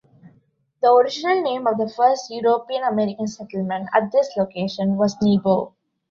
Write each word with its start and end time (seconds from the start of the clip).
The 0.81 0.91
original 0.91 1.43
name 1.43 1.67
of 1.67 1.77
the 1.77 1.87
first 1.87 2.31
European-American 2.31 3.27
settlement 3.27 3.87
at 3.93 4.11
this 4.11 4.35
location 4.35 4.95
was 4.97 5.15
Nebo. 5.21 5.75